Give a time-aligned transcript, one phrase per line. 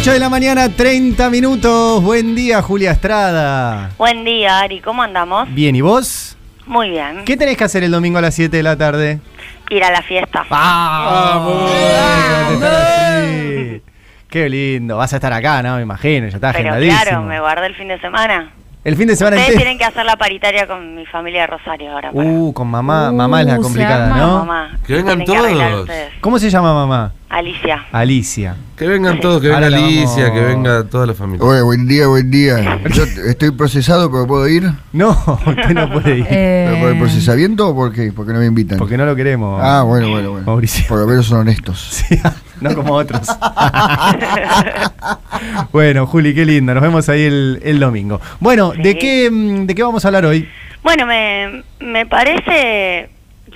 [0.00, 2.02] 8 de la mañana, 30 minutos.
[2.02, 3.90] Buen día, Julia Estrada.
[3.98, 4.80] Buen día, Ari.
[4.80, 5.52] ¿Cómo andamos?
[5.52, 6.38] Bien, ¿y vos?
[6.64, 7.26] Muy bien.
[7.26, 9.20] ¿Qué tenés que hacer el domingo a las 7 de la tarde?
[9.68, 10.46] Ir a la fiesta.
[10.48, 11.70] ¡Vamos!
[13.26, 13.82] Sí.
[14.30, 14.96] Qué lindo.
[14.96, 15.76] Vas a estar acá, ¿no?
[15.76, 17.02] Me imagino, ya está Pero agendadísimo.
[17.02, 18.50] claro, me guardé el fin de semana.
[18.82, 19.68] El fin de semana Ustedes entero.
[19.68, 22.12] tienen que hacer la paritaria con mi familia de Rosario ahora.
[22.12, 23.12] para- Uh, con mamá.
[23.12, 24.08] Mamá es la Uh, complicada.
[24.16, 24.38] ¿no?
[24.38, 24.78] Mamá.
[24.86, 25.88] Que vengan todos.
[26.22, 27.12] ¿Cómo se llama mamá?
[27.28, 27.84] Alicia.
[27.92, 28.56] Alicia.
[28.78, 31.46] Que vengan todos, que venga Alicia, vamos- que venga toda la familia.
[31.46, 32.80] Hola, buen día, buen día.
[32.94, 34.64] Yo estoy procesado, pero ¿puedo ir?
[34.94, 35.10] No,
[35.46, 36.26] usted no puede ir.
[36.26, 38.12] ¿Pero ¿Por el Eh, procesamiento o por qué?
[38.16, 38.78] Porque no me invitan.
[38.78, 39.60] Porque no lo queremos.
[39.62, 40.46] Ah, bueno, bueno, bueno.
[40.46, 40.86] Mauricio.
[40.88, 41.78] Por lo menos son honestos.
[42.08, 42.18] Sí,
[42.60, 43.22] no como otros.
[45.72, 46.74] bueno, Juli, qué lindo.
[46.74, 48.20] Nos vemos ahí el, el domingo.
[48.40, 50.48] Bueno, ¿de, qué, mm, ¿de qué vamos a hablar hoy?
[50.82, 53.10] Bueno, me, me parece,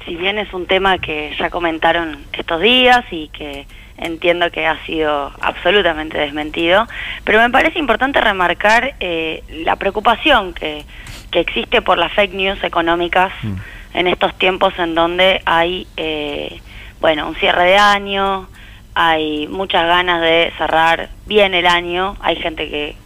[0.05, 3.67] si bien es un tema que ya comentaron estos días y que
[3.97, 6.87] entiendo que ha sido absolutamente desmentido,
[7.25, 10.85] pero me parece importante remarcar eh, la preocupación que,
[11.31, 13.55] que existe por las fake news económicas Mm.
[13.95, 16.61] en estos tiempos en donde hay, eh,
[17.01, 18.49] bueno, un cierre de año,
[18.95, 22.97] hay muchas ganas de cerrar bien el año, hay gente que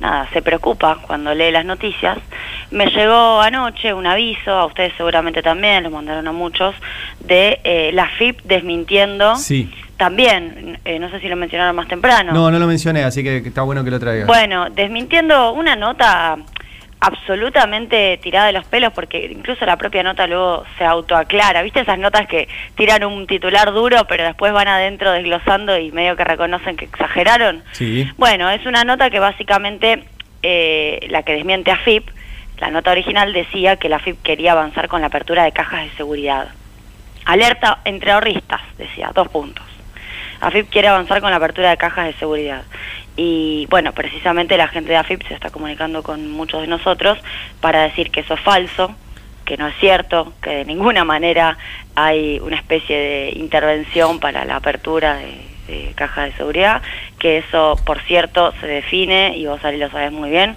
[0.00, 2.18] nada, se preocupa cuando lee las noticias.
[2.70, 6.74] Me llegó anoche un aviso, a ustedes seguramente también, lo mandaron a muchos,
[7.20, 9.36] de eh, la FIP desmintiendo.
[9.36, 9.72] Sí.
[9.96, 12.32] También, eh, no sé si lo mencionaron más temprano.
[12.32, 14.26] No, no lo mencioné, así que está bueno que lo traigas.
[14.26, 16.36] Bueno, desmintiendo una nota
[17.00, 21.62] absolutamente tirada de los pelos, porque incluso la propia nota luego se autoaclara.
[21.62, 26.16] ¿Viste esas notas que tiran un titular duro, pero después van adentro desglosando y medio
[26.16, 27.62] que reconocen que exageraron?
[27.72, 28.10] Sí.
[28.16, 30.04] Bueno, es una nota que básicamente
[30.42, 32.08] eh, la que desmiente a FIP,
[32.58, 35.90] la nota original decía que la FIP quería avanzar con la apertura de cajas de
[35.96, 36.48] seguridad.
[37.26, 39.64] Alerta entre ahorristas, decía, dos puntos.
[40.40, 42.62] AFIP quiere avanzar con la apertura de cajas de seguridad.
[43.16, 47.18] Y bueno, precisamente la gente de AFIP se está comunicando con muchos de nosotros
[47.60, 48.94] para decir que eso es falso,
[49.44, 51.56] que no es cierto, que de ninguna manera
[51.94, 56.82] hay una especie de intervención para la apertura de, de cajas de seguridad,
[57.18, 60.56] que eso, por cierto, se define, y vos, Ari, lo sabes muy bien,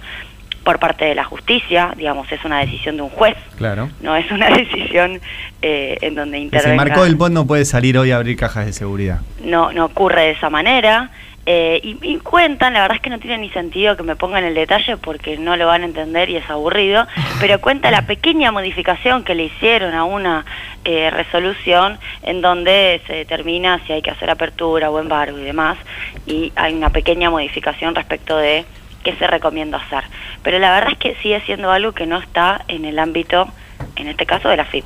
[0.64, 3.88] por parte de la justicia, digamos, es una decisión de un juez, Claro.
[4.02, 5.18] no es una decisión
[5.62, 8.66] eh, en donde intervenga se marcó el bot no puede salir hoy a abrir cajas
[8.66, 9.20] de seguridad.
[9.42, 11.10] no, no ocurre de esa manera.
[11.52, 14.44] Eh, y, y cuentan, la verdad es que no tiene ni sentido que me pongan
[14.44, 17.08] el detalle porque no lo van a entender y es aburrido,
[17.40, 20.44] pero cuenta la pequeña modificación que le hicieron a una
[20.84, 25.76] eh, resolución en donde se determina si hay que hacer apertura o embargo y demás,
[26.24, 28.64] y hay una pequeña modificación respecto de
[29.02, 30.04] qué se recomienda hacer.
[30.44, 33.48] Pero la verdad es que sigue siendo algo que no está en el ámbito,
[33.96, 34.84] en este caso, de la FIP.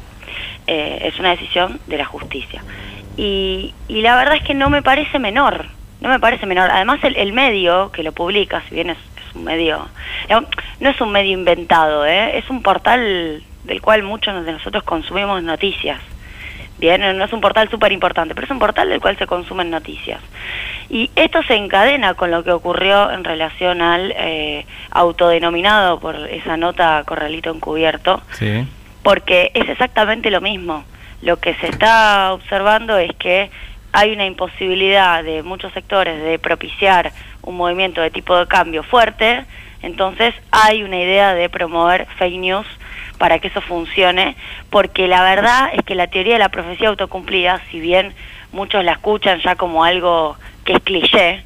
[0.66, 2.64] Eh, es una decisión de la justicia.
[3.18, 5.66] Y, y la verdad es que no me parece menor,
[6.04, 6.70] no me parece menor.
[6.70, 9.88] Además el, el medio que lo publica, si bien es, es un medio,
[10.80, 12.38] no es un medio inventado, ¿eh?
[12.38, 15.98] es un portal del cual muchos de nosotros consumimos noticias.
[16.78, 19.70] Bien, no es un portal súper importante, pero es un portal del cual se consumen
[19.70, 20.20] noticias.
[20.90, 26.56] Y esto se encadena con lo que ocurrió en relación al eh, autodenominado por esa
[26.56, 28.66] nota Corralito Encubierto, Sí.
[29.02, 30.84] porque es exactamente lo mismo.
[31.22, 33.50] Lo que se está observando es que
[33.94, 37.12] hay una imposibilidad de muchos sectores de propiciar
[37.42, 39.44] un movimiento de tipo de cambio fuerte,
[39.82, 42.66] entonces hay una idea de promover fake news
[43.18, 44.34] para que eso funcione,
[44.68, 48.12] porque la verdad es que la teoría de la profecía autocumplida, si bien
[48.50, 51.44] muchos la escuchan ya como algo que es cliché,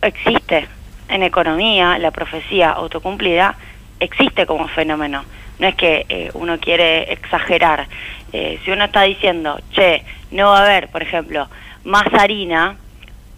[0.00, 0.66] existe
[1.10, 3.56] en economía la profecía autocumplida,
[4.00, 5.22] existe como fenómeno.
[5.58, 7.86] No es que eh, uno quiere exagerar.
[8.32, 11.46] Eh, si uno está diciendo, che, no va a haber, por ejemplo,
[11.84, 12.76] más harina,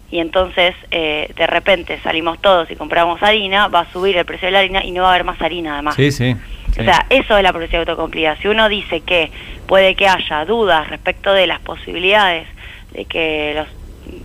[0.09, 4.47] y entonces eh, de repente salimos todos y compramos harina, va a subir el precio
[4.47, 5.95] de la harina y no va a haber más harina además.
[5.95, 6.35] Sí, sí.
[6.73, 6.81] sí.
[6.81, 8.37] O sea, eso es la profecía autocumplida.
[8.37, 9.31] Si uno dice que
[9.67, 12.47] puede que haya dudas respecto de las posibilidades
[12.93, 13.67] de que los,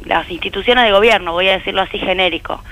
[0.06, 2.62] las instituciones de gobierno, voy a decirlo así genérico,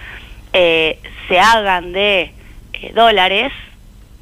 [0.53, 0.99] eh,
[1.29, 2.33] se hagan de
[2.73, 3.53] eh, dólares,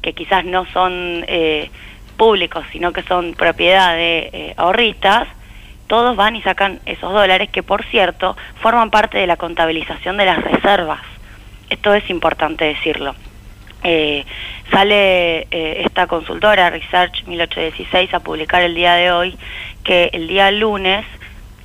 [0.03, 1.71] que quizás no son eh,
[2.17, 5.29] públicos, sino que son propiedad de ahorristas,
[5.89, 10.27] todos van y sacan esos dólares que, por cierto, forman parte de la contabilización de
[10.27, 11.01] las reservas.
[11.71, 13.15] Esto es importante decirlo.
[13.83, 14.25] Eh,
[14.71, 19.37] sale eh, esta consultora, Research 1816, a publicar el día de hoy
[19.85, 21.05] que el día lunes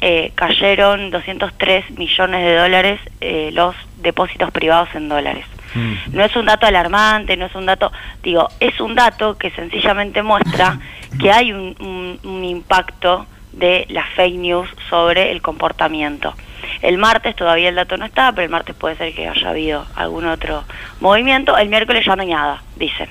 [0.02, 5.46] eh, cayeron 203 millones de dólares eh, los depósitos privados en dólares.
[5.76, 5.94] Mm.
[6.16, 7.92] No es un dato alarmante, no es un dato,
[8.22, 10.78] digo, es un dato que sencillamente muestra
[11.20, 16.34] que hay un, un- un impacto de las fake news sobre el comportamiento.
[16.82, 19.86] El martes todavía el dato no está, pero el martes puede ser que haya habido
[19.96, 20.64] algún otro
[21.00, 21.58] movimiento.
[21.58, 23.10] El miércoles ya no hay nada, dicen.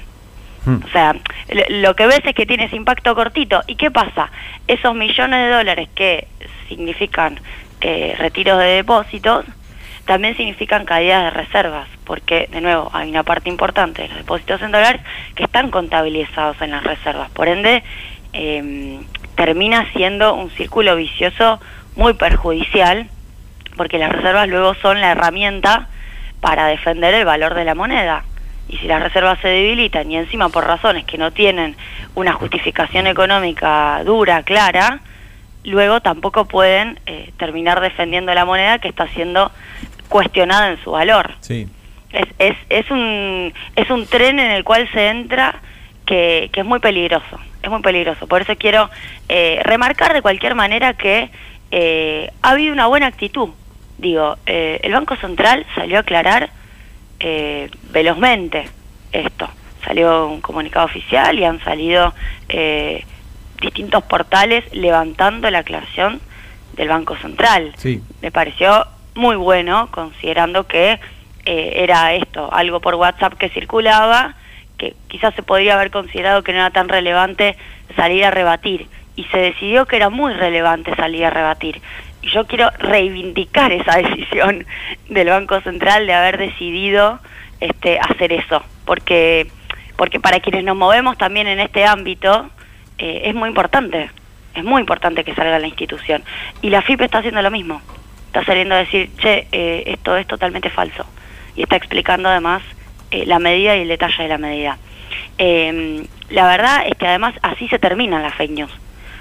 [0.65, 0.79] Hmm.
[0.85, 1.15] O sea,
[1.69, 3.62] lo- que ves es que tiene ese impacto cortito.
[3.67, 4.31] ¿Y qué pasa?
[4.69, 6.29] Esos millones de dólares que
[6.69, 7.41] significan
[7.81, 9.45] eh, retiros de depósitos,
[10.05, 14.62] también significan caídas de reservas, porque, de nuevo, hay una parte importante de los depósitos
[14.62, 15.00] en dólares
[15.35, 17.29] que están contabilizados en las reservas.
[17.31, 17.83] Por ende,
[18.33, 19.00] eh,
[19.34, 21.61] termina siendo un círculo vicioso
[21.96, 23.08] muy perjudicial,
[23.76, 25.88] porque las reservas luego son la herramienta
[26.40, 28.25] para defender el valor de la moneda.
[28.69, 31.76] Y si las reservas se debilitan y encima por razones que no tienen
[32.14, 35.00] una justificación económica dura, clara,
[35.64, 39.50] luego tampoco pueden eh, terminar defendiendo la moneda que está siendo
[40.08, 41.32] cuestionada en su valor.
[41.40, 41.67] Sí.
[42.12, 45.55] Es, es, es, un, es un tren en el cual se entra
[46.05, 48.26] que, que es muy peligroso, es muy peligroso.
[48.26, 48.91] Por eso quiero
[49.29, 51.31] eh, remarcar de cualquier manera que
[51.70, 53.50] eh, ha habido una buena actitud.
[53.99, 56.50] Digo, eh, el Banco Central salió a aclarar
[57.20, 58.69] eh, velozmente
[59.12, 59.49] esto.
[59.85, 62.12] Salió un comunicado oficial y han salido
[62.49, 63.05] eh,
[63.61, 66.20] distintos portales levantando la aclaración
[66.75, 68.03] del Banco Central Sí.
[68.23, 70.99] me pareció muy bueno, considerando que
[71.44, 74.35] eh, era esto, algo por WhatsApp que circulaba,
[74.82, 77.56] que quizás se podría haber considerado que no era tan relevante
[77.94, 81.81] salir a rebatir, y se decidió que era muy relevante salir a rebatir.
[82.20, 84.67] Y yo quiero reivindicar esa decisión
[85.08, 87.20] del Banco Central de haber decidido
[87.61, 89.46] este, hacer eso, porque,
[89.96, 92.50] porque para quienes nos movemos también en este ámbito,
[92.99, 94.11] eh, es muy importante,
[94.56, 96.25] es muy importante que salga la institución.
[96.61, 97.81] Y la FIP está haciendo lo mismo,
[98.26, 101.06] está saliendo a decir, che, eh, esto es totalmente falso.
[101.55, 102.62] Y está explicando además
[103.12, 104.79] eh, la medida y el detalle de la medida.
[105.38, 108.70] Eh, la verdad es que además así se terminan las fake news,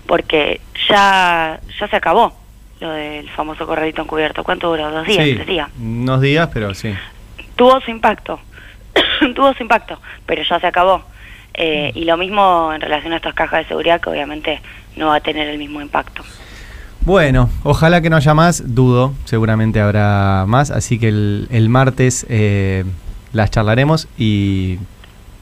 [0.07, 2.33] porque ya, ya se acabó
[2.79, 4.43] lo del famoso corralito encubierto.
[4.43, 4.89] ¿Cuánto duró?
[4.91, 5.25] ¿Dos días?
[5.25, 5.69] Sí, ¿Tres días?
[5.79, 6.93] Unos días, pero sí.
[7.55, 8.39] tuvo su impacto,
[9.35, 11.03] tuvo su impacto, pero ya se acabó.
[11.53, 14.61] Eh, y lo mismo en relación a estas cajas de seguridad que obviamente
[14.95, 16.23] no va a tener el mismo impacto.
[17.01, 22.25] Bueno, ojalá que no haya más, dudo, seguramente habrá más, así que el, el martes
[22.29, 22.85] eh,
[23.33, 24.77] las charlaremos y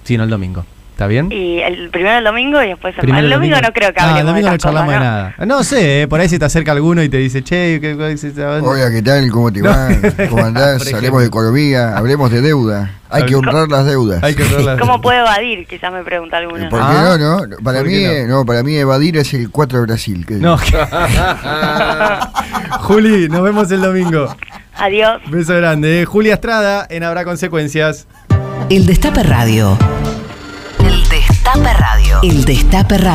[0.03, 0.65] si no el domingo.
[1.00, 1.31] ¿Está bien?
[1.31, 4.10] Y el primero el domingo y después el, Primero el domingo, no creo que Ah,
[4.10, 5.04] hablemos el domingo de no charlamos de ¿no?
[5.06, 5.36] nada.
[5.46, 8.18] No sé, eh, por ahí se te acerca alguno y te dice, che, ¿qué, qué,
[8.18, 9.31] qué- qué- Hola, ¿qué tal?
[9.31, 9.69] ¿Cómo te No.
[9.69, 9.88] va?
[10.30, 10.84] ¿Cómo andás?
[10.90, 12.92] Por Hablemos de economía, hablemos de deuda.
[13.10, 14.22] Hay que honrar las deudas.
[14.22, 15.66] Hay que honrar las- ¿Cómo puedo evadir?
[15.68, 16.68] Quizás me pregunta alguno.
[16.68, 17.16] ¿Por qué Ah.
[17.18, 17.57] no, no?
[17.63, 18.44] Para ¿Por mí, qué eh, no?
[18.46, 20.25] para mí evadir es el 4 de Brasil.
[20.28, 20.57] ¿qué No.
[22.81, 24.36] Juli, nos vemos el domingo.
[24.75, 25.22] Adiós.
[25.30, 26.01] Beso grande.
[26.01, 26.06] eh.
[26.06, 28.06] Julia Estrada en Habrá Consecuencias.
[28.69, 29.78] El Destape Radio.
[32.22, 33.07] El Destape Radio.